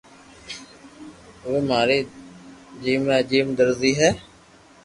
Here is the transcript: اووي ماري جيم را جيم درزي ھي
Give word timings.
اووي 1.43 1.61
ماري 1.69 1.99
جيم 2.83 3.01
را 3.09 3.19
جيم 3.29 3.47
درزي 3.57 3.91
ھي 3.99 4.09